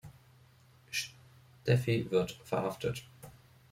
[0.89, 3.03] Steffie wird verhaftet.